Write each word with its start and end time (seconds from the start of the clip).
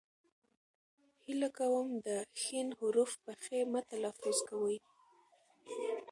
هیله 1.23 1.49
کوم 1.57 1.87
د 2.07 2.09
ښ 2.41 2.43
حرف 2.79 3.11
په 3.23 3.31
خ 3.41 3.45
مه 3.71 3.81
تلفظ 3.91 4.37
کوئ.! 4.49 4.77